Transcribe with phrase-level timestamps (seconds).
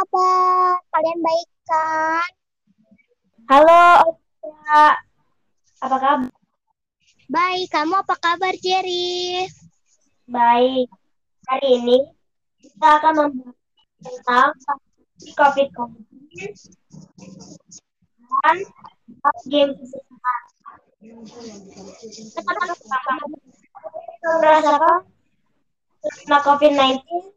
[0.00, 0.80] kabar?
[0.88, 2.30] Kalian baik kan?
[3.52, 4.96] Halo, Olivia.
[5.84, 6.32] Apa kabar?
[7.28, 9.44] Baik, kamu apa kabar, Jerry?
[10.24, 10.88] Baik.
[11.52, 11.98] Hari ini
[12.64, 13.56] kita akan membahas
[14.00, 14.50] tentang
[15.36, 16.00] COVID-19
[18.40, 18.56] dan
[19.52, 20.40] game kesehatan.
[22.08, 23.16] Kita merasakan
[26.24, 27.29] kena COVID-19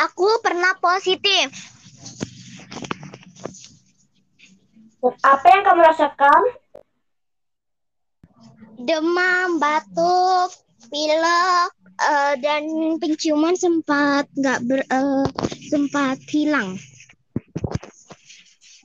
[0.00, 1.52] Aku pernah positif.
[5.20, 6.42] Apa yang kamu rasakan?
[8.80, 10.56] Demam, batuk,
[10.88, 12.64] pilek, eh, dan
[12.96, 15.24] penciuman sempat nggak ber, eh,
[15.68, 16.80] sempat hilang.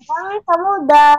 [0.03, 1.15] Sekarang kamu udah?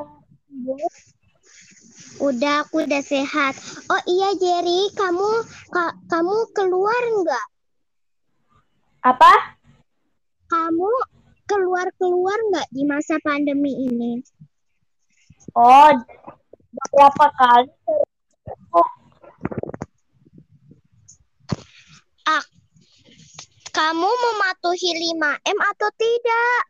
[2.20, 3.56] Udah, aku udah sehat.
[3.88, 7.46] Oh iya, Jerry, kamu ka- kamu keluar nggak?
[9.04, 9.55] Apa?
[10.46, 10.90] Kamu
[11.46, 14.22] keluar-keluar nggak di masa pandemi ini?
[15.54, 15.90] Oh,
[16.70, 17.70] beberapa kali.
[18.74, 18.88] Oh,
[22.26, 22.42] Ah,
[23.70, 26.62] kamu mematuhi 5M atau tidak?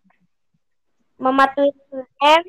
[1.17, 1.73] mematuhi
[2.21, 2.45] M.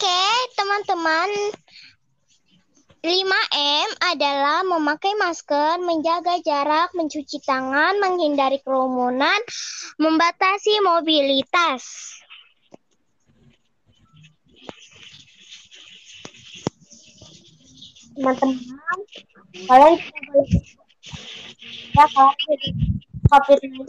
[0.00, 1.28] Oke, teman-teman.
[3.04, 9.36] 5M adalah memakai masker, menjaga jarak, mencuci tangan, menghindari kerumunan,
[10.00, 11.84] membatasi mobilitas.
[18.16, 18.98] teman-teman
[19.68, 20.16] kalian bisa
[21.92, 22.04] ya
[23.28, 23.84] COVID-19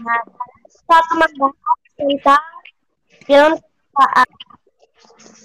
[0.00, 0.20] nah
[0.72, 2.63] kita akan membahas tentang
[3.26, 4.28] film kesukaan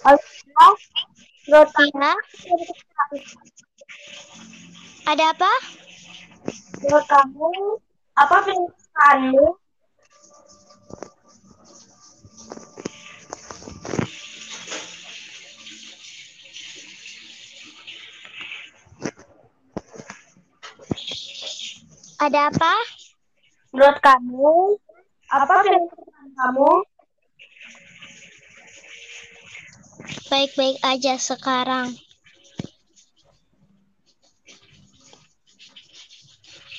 [0.05, 0.69] Olivia
[1.49, 1.61] Ya,
[5.09, 5.51] ada apa?
[6.79, 7.51] menurut kamu
[8.15, 9.45] apa film kesukaanmu
[22.19, 22.73] Ada apa?
[23.71, 24.51] menurut kamu
[25.29, 26.71] apa film kesukaan kamu
[30.29, 31.97] Baik-baik aja sekarang.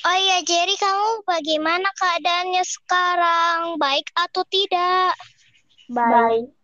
[0.01, 3.77] Oh iya, Jerry, kamu bagaimana keadaannya sekarang?
[3.77, 5.13] Baik atau tidak?
[5.91, 6.55] baik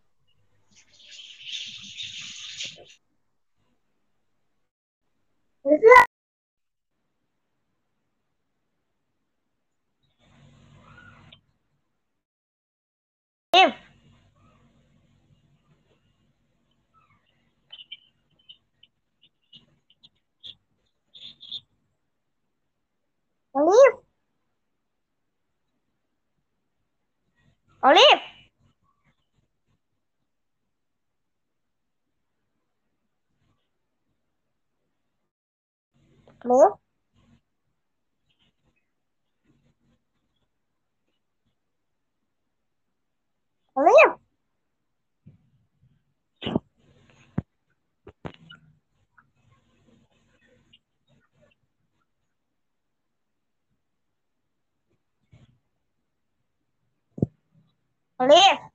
[13.53, 13.75] If
[23.57, 24.07] Olive
[27.87, 28.21] Olive.
[36.41, 36.79] Olive
[43.77, 44.19] Olive
[58.19, 58.66] Olive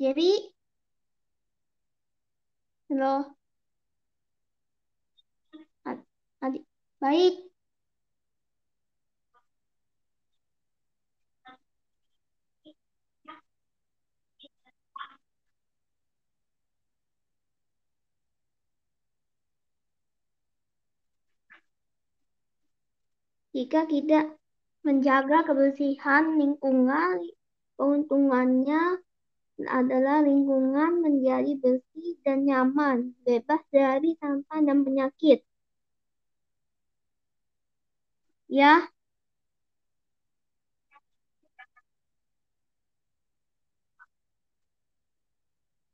[0.00, 0.32] Jerry?
[2.88, 3.36] Halo?
[6.40, 6.64] Adik,
[7.00, 7.34] baik.
[23.52, 24.32] Jika kita
[24.80, 27.20] menjaga kebersihan lingkungan,
[27.76, 29.04] keuntungannya
[29.68, 35.44] adalah lingkungan menjadi bersih dan nyaman, bebas dari sampah dan penyakit.
[38.48, 38.90] Ya,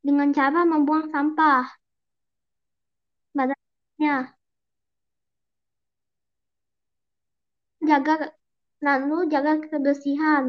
[0.06, 1.66] dengan cara membuang sampah.
[3.36, 4.36] Badannya.
[7.88, 8.14] Jaga
[8.86, 10.44] lalu jaga kebersihan.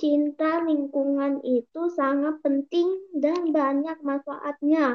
[0.00, 2.88] Cinta lingkungan itu sangat penting
[3.22, 4.86] dan banyak manfaatnya.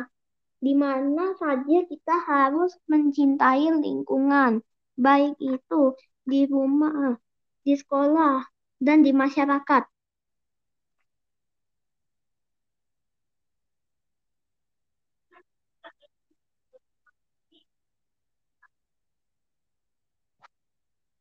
[0.66, 4.62] Di mana saja kita harus mencintai lingkungan,
[5.06, 5.84] baik itu
[6.30, 7.18] di rumah,
[7.66, 8.46] di sekolah,
[8.82, 9.84] dan di masyarakat.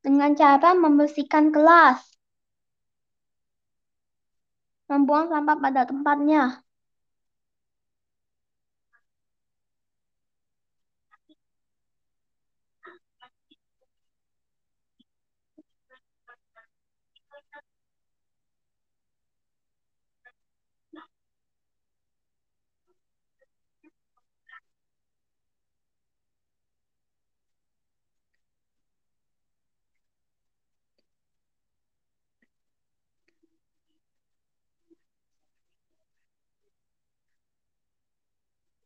[0.01, 2.01] Dengan cara membersihkan kelas,
[4.89, 6.65] membuang sampah pada tempatnya.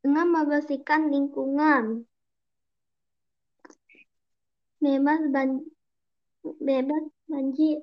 [0.05, 2.05] Dengan membersihkan lingkungan.
[4.85, 5.65] Bebas ban
[6.61, 7.81] bebas banjir.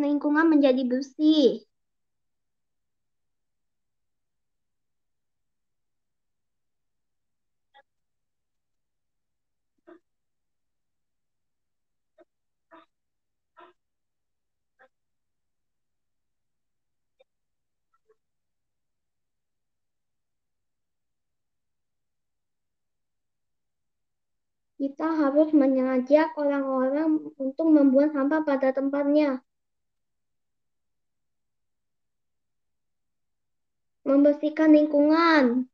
[0.00, 1.60] Lingkungan menjadi bersih.
[24.82, 29.38] Kita harus mengajak orang-orang untuk membuang sampah pada tempatnya.
[34.02, 35.70] Membersihkan lingkungan.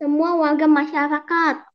[0.00, 1.67] Semua warga masyarakat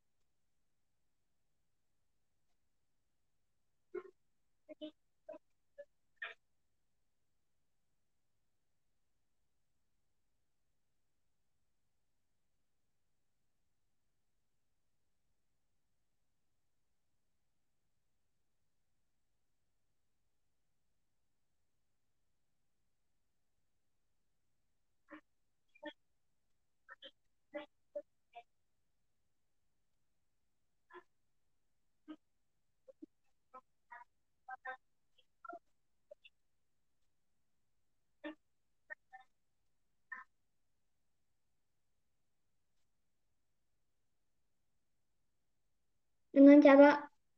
[46.36, 46.90] dengan cara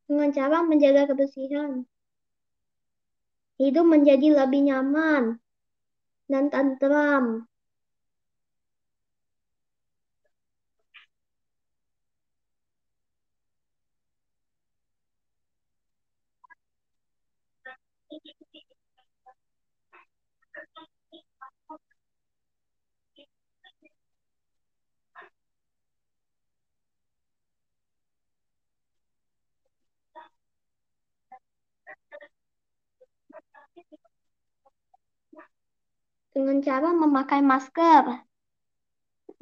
[0.09, 1.71] dengan cara menjaga kebersihan.
[3.59, 5.23] Hidup menjadi lebih nyaman
[6.31, 7.25] dan tentram.
[36.35, 38.03] dengan cara memakai masker,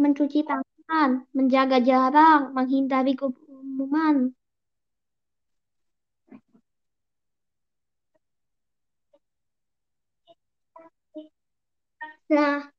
[0.01, 4.15] mencuci tangan, menjaga jarak, menghindari kerumunan.
[12.29, 12.71] Nah,